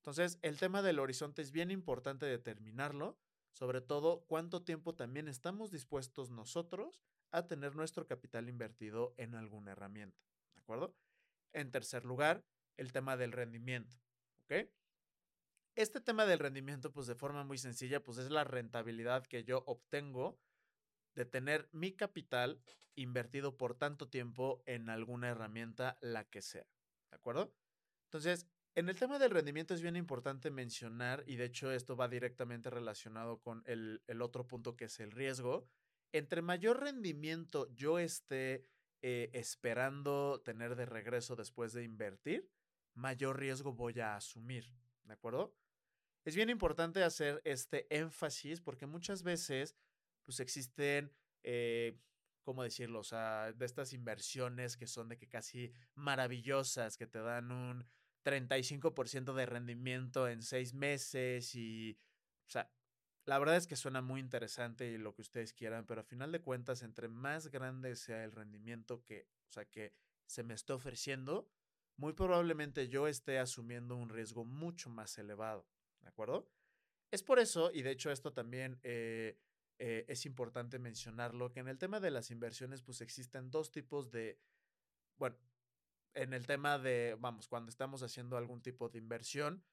Entonces, 0.00 0.38
el 0.40 0.58
tema 0.58 0.80
del 0.80 0.98
horizonte 0.98 1.42
es 1.42 1.52
bien 1.52 1.70
importante 1.70 2.24
determinarlo, 2.24 3.18
sobre 3.52 3.82
todo 3.82 4.24
cuánto 4.26 4.62
tiempo 4.62 4.94
también 4.94 5.28
estamos 5.28 5.70
dispuestos 5.70 6.30
nosotros 6.30 7.02
a 7.32 7.46
tener 7.46 7.76
nuestro 7.76 8.06
capital 8.06 8.48
invertido 8.48 9.14
en 9.18 9.34
alguna 9.34 9.72
herramienta, 9.72 10.18
¿de 10.54 10.60
acuerdo? 10.60 10.96
En 11.52 11.70
tercer 11.70 12.06
lugar, 12.06 12.42
el 12.78 12.92
tema 12.92 13.18
del 13.18 13.32
rendimiento, 13.32 13.98
¿ok? 14.44 14.70
Este 15.74 16.00
tema 16.00 16.24
del 16.24 16.38
rendimiento, 16.38 16.92
pues 16.92 17.06
de 17.06 17.14
forma 17.14 17.44
muy 17.44 17.58
sencilla, 17.58 18.02
pues 18.02 18.16
es 18.16 18.30
la 18.30 18.44
rentabilidad 18.44 19.26
que 19.26 19.44
yo 19.44 19.64
obtengo 19.66 20.40
de 21.14 21.26
tener 21.26 21.68
mi 21.72 21.92
capital 21.92 22.62
invertido 22.94 23.58
por 23.58 23.74
tanto 23.74 24.08
tiempo 24.08 24.62
en 24.64 24.88
alguna 24.88 25.28
herramienta, 25.28 25.98
la 26.00 26.24
que 26.24 26.40
sea, 26.40 26.66
¿de 27.10 27.16
acuerdo? 27.16 27.54
Entonces, 28.04 28.46
en 28.74 28.88
el 28.88 28.98
tema 28.98 29.18
del 29.18 29.30
rendimiento 29.30 29.74
es 29.74 29.82
bien 29.82 29.96
importante 29.96 30.50
mencionar, 30.50 31.24
y 31.26 31.36
de 31.36 31.46
hecho 31.46 31.72
esto 31.72 31.96
va 31.96 32.08
directamente 32.08 32.70
relacionado 32.70 33.40
con 33.40 33.62
el, 33.66 34.00
otro 34.20 34.46
punto 34.46 34.76
que 34.76 34.84
es 34.86 35.00
el 35.00 35.10
riesgo. 35.10 35.68
Entre 36.12 36.42
mayor 36.42 36.80
rendimiento 36.80 37.68
yo 37.74 37.98
esté 37.98 38.66
eh, 39.02 39.30
esperando 39.32 40.40
tener 40.44 40.76
de 40.76 40.86
regreso 40.86 41.36
después 41.36 41.72
de 41.72 41.84
invertir, 41.84 42.48
mayor 42.94 43.38
riesgo 43.38 43.72
voy 43.72 43.98
a 44.00 44.16
asumir, 44.16 44.66
¿de 45.04 45.14
acuerdo? 45.14 45.54
Es 46.24 46.36
bien 46.36 46.50
importante 46.50 47.02
hacer 47.02 47.40
este 47.44 47.86
énfasis 47.94 48.60
porque 48.60 48.86
muchas 48.86 49.22
veces 49.22 49.74
pues 50.24 50.38
existen, 50.38 51.12
eh, 51.42 51.98
¿cómo 52.42 52.62
decirlo? 52.62 53.00
O 53.00 53.04
sea, 53.04 53.52
de 53.52 53.66
estas 53.66 53.92
inversiones 53.92 54.76
que 54.76 54.86
son 54.86 55.08
de 55.08 55.16
que 55.16 55.28
casi 55.28 55.72
maravillosas, 55.94 56.96
que 56.96 57.06
te 57.06 57.20
dan 57.20 57.50
un 57.50 57.86
35% 58.22 59.34
de 59.34 59.46
rendimiento 59.46 60.28
en 60.28 60.42
seis 60.42 60.74
meses 60.74 61.54
y, 61.54 61.98
o 62.46 62.50
sea, 62.50 62.70
la 63.24 63.38
verdad 63.38 63.56
es 63.56 63.66
que 63.66 63.76
suena 63.76 64.02
muy 64.02 64.20
interesante 64.20 64.90
y 64.90 64.98
lo 64.98 65.14
que 65.14 65.22
ustedes 65.22 65.52
quieran, 65.52 65.86
pero 65.86 66.00
a 66.00 66.04
final 66.04 66.32
de 66.32 66.40
cuentas, 66.40 66.82
entre 66.82 67.08
más 67.08 67.48
grande 67.48 67.96
sea 67.96 68.24
el 68.24 68.32
rendimiento 68.32 69.04
que, 69.04 69.28
o 69.48 69.52
sea, 69.52 69.64
que 69.64 69.94
se 70.26 70.42
me 70.42 70.54
está 70.54 70.74
ofreciendo, 70.74 71.50
muy 71.96 72.12
probablemente 72.12 72.88
yo 72.88 73.06
esté 73.08 73.38
asumiendo 73.38 73.96
un 73.96 74.08
riesgo 74.08 74.44
mucho 74.44 74.90
más 74.90 75.18
elevado, 75.18 75.66
¿de 76.00 76.08
acuerdo? 76.08 76.50
Es 77.10 77.22
por 77.22 77.38
eso, 77.38 77.70
y 77.72 77.82
de 77.82 77.90
hecho 77.90 78.10
esto 78.10 78.32
también 78.32 78.78
eh, 78.82 79.38
eh, 79.78 80.04
es 80.08 80.26
importante 80.26 80.78
mencionarlo, 80.78 81.50
que 81.50 81.60
en 81.60 81.68
el 81.68 81.78
tema 81.78 82.00
de 82.00 82.10
las 82.10 82.30
inversiones, 82.30 82.82
pues 82.82 83.00
existen 83.00 83.50
dos 83.50 83.70
tipos 83.70 84.10
de, 84.10 84.38
bueno, 85.18 85.36
en 86.14 86.32
el 86.32 86.46
tema 86.46 86.78
de, 86.78 87.16
vamos, 87.18 87.48
cuando 87.48 87.70
estamos 87.70 88.02
haciendo 88.02 88.36
algún 88.36 88.62
tipo 88.62 88.88
de 88.88 88.98
inversión, 88.98 89.64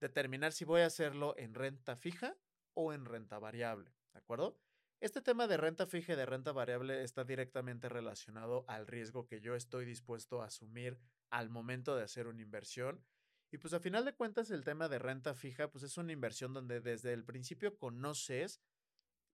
determinar 0.00 0.52
si 0.52 0.64
voy 0.64 0.82
a 0.82 0.86
hacerlo 0.86 1.34
en 1.38 1.54
renta 1.54 1.96
fija 1.96 2.36
o 2.74 2.92
en 2.92 3.04
renta 3.04 3.38
variable, 3.38 3.90
¿de 4.12 4.18
acuerdo? 4.18 4.58
Este 5.00 5.20
tema 5.20 5.46
de 5.46 5.58
renta 5.58 5.86
fija 5.86 6.14
y 6.14 6.16
de 6.16 6.24
renta 6.24 6.52
variable 6.52 7.02
está 7.02 7.24
directamente 7.24 7.88
relacionado 7.88 8.64
al 8.66 8.86
riesgo 8.86 9.26
que 9.26 9.40
yo 9.40 9.54
estoy 9.54 9.84
dispuesto 9.84 10.40
a 10.40 10.46
asumir 10.46 10.98
al 11.30 11.50
momento 11.50 11.94
de 11.96 12.02
hacer 12.02 12.26
una 12.26 12.40
inversión. 12.40 13.04
Y 13.52 13.58
pues 13.58 13.74
a 13.74 13.80
final 13.80 14.04
de 14.04 14.14
cuentas 14.14 14.50
el 14.50 14.64
tema 14.64 14.88
de 14.88 14.98
renta 14.98 15.34
fija 15.34 15.70
pues 15.70 15.84
es 15.84 15.98
una 15.98 16.12
inversión 16.12 16.54
donde 16.54 16.80
desde 16.80 17.12
el 17.12 17.24
principio 17.24 17.78
conoces 17.78 18.62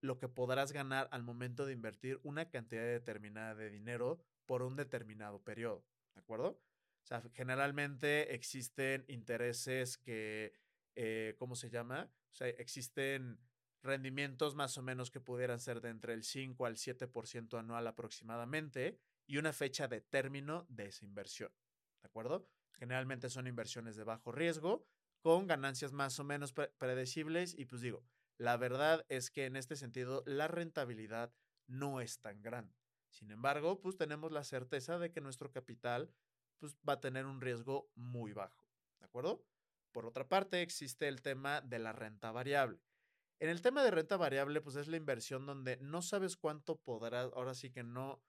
lo 0.01 0.19
que 0.19 0.27
podrás 0.27 0.73
ganar 0.73 1.07
al 1.11 1.23
momento 1.23 1.65
de 1.65 1.71
invertir 1.71 2.19
una 2.23 2.49
cantidad 2.49 2.83
determinada 2.83 3.55
de 3.55 3.69
dinero 3.69 4.21
por 4.45 4.63
un 4.63 4.75
determinado 4.75 5.41
periodo. 5.41 5.85
¿De 6.13 6.21
acuerdo? 6.21 6.59
O 7.03 7.05
sea, 7.05 7.21
generalmente 7.33 8.33
existen 8.33 9.05
intereses 9.07 9.97
que, 9.97 10.53
eh, 10.95 11.35
¿cómo 11.37 11.55
se 11.55 11.69
llama? 11.69 12.09
O 12.31 12.35
sea, 12.35 12.47
existen 12.47 13.39
rendimientos 13.81 14.55
más 14.55 14.77
o 14.77 14.81
menos 14.81 15.11
que 15.11 15.19
pudieran 15.19 15.59
ser 15.59 15.81
de 15.81 15.89
entre 15.89 16.13
el 16.13 16.23
5 16.23 16.65
al 16.65 16.77
7% 16.77 17.59
anual 17.59 17.85
aproximadamente 17.87 18.97
y 19.27 19.37
una 19.37 19.51
fecha 19.53 19.87
de 19.87 20.01
término 20.01 20.65
de 20.69 20.87
esa 20.87 21.05
inversión, 21.05 21.51
¿de 22.01 22.07
acuerdo? 22.07 22.47
Generalmente 22.73 23.29
son 23.29 23.47
inversiones 23.47 23.95
de 23.95 24.03
bajo 24.03 24.31
riesgo 24.31 24.87
con 25.21 25.47
ganancias 25.47 25.91
más 25.91 26.19
o 26.19 26.23
menos 26.23 26.53
predecibles 26.53 27.53
y 27.57 27.65
pues 27.65 27.81
digo, 27.81 28.03
la 28.37 28.57
verdad 28.57 29.05
es 29.09 29.29
que 29.29 29.45
en 29.45 29.55
este 29.55 29.75
sentido 29.75 30.23
la 30.25 30.47
rentabilidad 30.47 31.33
no 31.67 32.01
es 32.01 32.19
tan 32.19 32.41
grande. 32.41 32.82
Sin 33.13 33.29
embargo, 33.29 33.79
pues 33.79 33.95
tenemos 33.95 34.31
la 34.31 34.43
certeza 34.43 34.97
de 34.97 35.11
que 35.11 35.21
nuestro 35.21 35.51
capital 35.51 36.11
pues, 36.57 36.75
va 36.87 36.93
a 36.93 36.99
tener 36.99 37.27
un 37.27 37.41
riesgo 37.41 37.91
muy 37.93 38.33
bajo, 38.33 38.67
¿de 38.99 39.05
acuerdo? 39.05 39.45
Por 39.91 40.07
otra 40.07 40.27
parte, 40.27 40.63
existe 40.63 41.07
el 41.07 41.21
tema 41.21 41.61
de 41.61 41.77
la 41.77 41.93
renta 41.93 42.31
variable. 42.31 42.79
En 43.39 43.49
el 43.49 43.61
tema 43.61 43.83
de 43.83 43.91
renta 43.91 44.17
variable, 44.17 44.61
pues 44.61 44.77
es 44.77 44.87
la 44.87 44.97
inversión 44.97 45.45
donde 45.45 45.77
no 45.77 46.01
sabes 46.01 46.35
cuánto 46.35 46.77
podrás, 46.77 47.29
ahora 47.33 47.53
sí 47.53 47.69
que 47.69 47.83
no, 47.83 48.23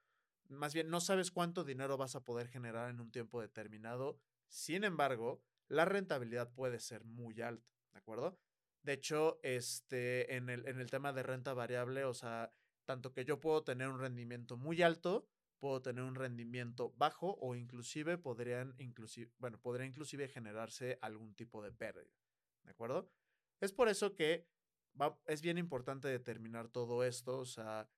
más 0.49 0.75
bien 0.75 0.91
no 0.91 1.01
sabes 1.01 1.31
cuánto 1.31 1.65
dinero 1.65 1.97
vas 1.97 2.15
a 2.15 2.25
poder 2.25 2.49
generar 2.49 2.91
en 2.91 3.01
un 3.01 3.11
tiempo 3.11 3.41
determinado. 3.41 4.19
Sin 4.49 4.85
embargo, 4.85 5.43
la 5.69 5.87
rentabilidad 5.87 6.53
puede 6.53 6.79
ser 6.79 7.05
muy 7.05 7.41
alta, 7.41 7.73
¿de 7.95 8.01
acuerdo? 8.01 8.39
De 8.83 8.93
hecho, 8.93 9.41
este, 9.43 10.37
en 10.37 10.51
el, 10.51 10.69
en 10.69 10.79
el 10.79 10.91
tema 10.91 11.15
de 11.15 11.23
renta 11.23 11.55
variable, 11.55 12.05
o 12.05 12.13
sea, 12.13 12.51
tanto 12.85 13.13
que 13.13 13.25
yo 13.25 13.41
puedo 13.41 13.63
tener 13.65 13.89
un 13.89 13.99
rendimiento 13.99 14.57
muy 14.57 14.83
alto, 14.83 15.27
puedo 15.59 15.81
tener 15.83 16.05
un 16.05 16.15
rendimiento 16.15 16.93
bajo 16.97 17.39
o 17.41 17.55
inclusive 17.55 18.19
podrían 18.19 18.75
inclusive, 18.79 19.31
bueno, 19.39 19.59
podría 19.59 19.87
inclusive 19.87 20.29
generarse 20.29 20.99
algún 21.01 21.35
tipo 21.35 21.63
de 21.63 21.73
pérdida. 21.73 22.13
¿De 22.65 22.71
acuerdo? 22.71 23.11
Es 23.61 23.73
por 23.73 23.89
eso 23.89 24.15
que 24.15 24.47
es 25.27 25.43
bien 25.43 25.59
importante 25.59 26.09
determinar 26.09 26.69
todo 26.69 27.03
esto, 27.05 27.39
o 27.39 27.47
sea, 27.47 27.89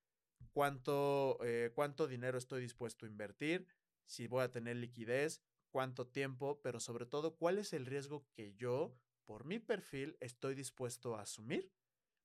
cuánto, 0.53 1.39
eh, 1.43 1.73
cuánto 1.75 2.07
dinero 2.07 2.39
estoy 2.39 2.63
dispuesto 2.63 3.05
a 3.05 3.09
invertir, 3.09 3.67
si 4.05 4.27
voy 4.29 4.43
a 4.43 4.51
tener 4.51 4.77
liquidez, 4.77 5.43
cuánto 5.71 6.07
tiempo, 6.07 6.61
pero 6.63 6.81
sobre 6.81 7.07
todo 7.07 7.37
cuál 7.37 7.59
es 7.59 7.73
el 7.73 7.87
riesgo 7.87 8.27
que 8.33 8.55
yo, 8.55 8.97
por 9.25 9.45
mi 9.45 9.59
perfil, 9.59 10.17
estoy 10.21 10.55
dispuesto 10.55 11.17
a 11.17 11.23
asumir 11.23 11.71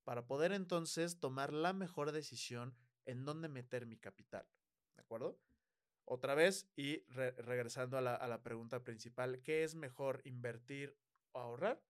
para 0.03 0.25
poder 0.25 0.51
entonces 0.51 1.19
tomar 1.19 1.53
la 1.53 1.73
mejor 1.73 2.11
decisión 2.11 2.75
en 3.05 3.25
dónde 3.25 3.49
meter 3.49 3.85
mi 3.85 3.97
capital. 3.97 4.47
¿De 4.95 5.01
acuerdo? 5.01 5.39
Otra 6.05 6.35
vez, 6.35 6.67
y 6.75 7.03
regresando 7.07 7.97
a 7.97 8.01
la, 8.01 8.15
a 8.15 8.27
la 8.27 8.41
pregunta 8.41 8.83
principal, 8.83 9.41
¿qué 9.41 9.63
es 9.63 9.75
mejor 9.75 10.21
invertir 10.25 10.97
o 11.31 11.39
ahorrar? 11.39 11.81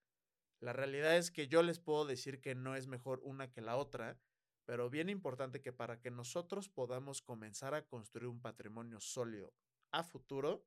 La 0.59 0.73
realidad 0.73 1.17
es 1.17 1.31
que 1.31 1.47
yo 1.47 1.63
les 1.63 1.79
puedo 1.79 2.05
decir 2.05 2.39
que 2.39 2.53
no 2.53 2.75
es 2.75 2.87
mejor 2.87 3.19
una 3.23 3.51
que 3.51 3.61
la 3.61 3.77
otra, 3.77 4.19
pero 4.65 4.89
bien 4.89 5.09
importante 5.09 5.61
que 5.61 5.73
para 5.73 5.99
que 5.99 6.11
nosotros 6.11 6.69
podamos 6.69 7.21
comenzar 7.21 7.73
a 7.73 7.87
construir 7.87 8.27
un 8.27 8.41
patrimonio 8.41 8.99
sólido 8.99 9.53
a 9.91 10.03
futuro, 10.03 10.63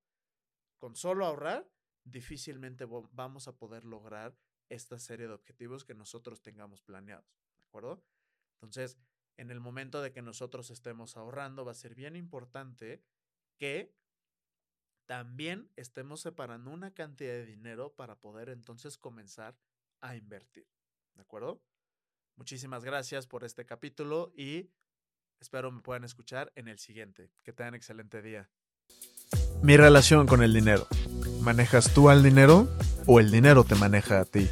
con 0.78 0.96
solo 0.96 1.24
ahorrar, 1.24 1.70
difícilmente 2.02 2.86
vamos 3.12 3.48
a 3.48 3.56
poder 3.56 3.84
lograr 3.84 4.36
esta 4.68 4.98
serie 4.98 5.28
de 5.28 5.34
objetivos 5.34 5.84
que 5.84 5.94
nosotros 5.94 6.42
tengamos 6.42 6.82
planeados, 6.82 7.26
¿de 7.58 7.64
acuerdo? 7.66 8.04
Entonces, 8.54 8.98
en 9.36 9.50
el 9.50 9.60
momento 9.60 10.00
de 10.00 10.12
que 10.12 10.22
nosotros 10.22 10.70
estemos 10.70 11.16
ahorrando, 11.16 11.64
va 11.64 11.72
a 11.72 11.74
ser 11.74 11.94
bien 11.94 12.16
importante 12.16 13.02
que 13.56 13.94
también 15.06 15.70
estemos 15.76 16.20
separando 16.20 16.70
una 16.70 16.94
cantidad 16.94 17.32
de 17.32 17.46
dinero 17.46 17.94
para 17.94 18.16
poder 18.16 18.48
entonces 18.48 18.96
comenzar 18.96 19.58
a 20.00 20.16
invertir. 20.16 20.66
¿De 21.14 21.22
acuerdo? 21.22 21.62
Muchísimas 22.36 22.84
gracias 22.84 23.26
por 23.26 23.44
este 23.44 23.64
capítulo 23.66 24.32
y 24.36 24.70
espero 25.40 25.70
me 25.70 25.82
puedan 25.82 26.04
escuchar 26.04 26.52
en 26.56 26.68
el 26.68 26.78
siguiente. 26.78 27.30
Que 27.42 27.52
tengan 27.52 27.74
excelente 27.74 28.22
día. 28.22 28.50
Mi 29.64 29.78
relación 29.78 30.26
con 30.26 30.42
el 30.42 30.52
dinero. 30.52 30.86
¿Manejas 31.40 31.94
tú 31.94 32.10
al 32.10 32.22
dinero 32.22 32.68
o 33.06 33.18
el 33.18 33.30
dinero 33.30 33.64
te 33.64 33.74
maneja 33.76 34.20
a 34.20 34.26
ti? 34.26 34.50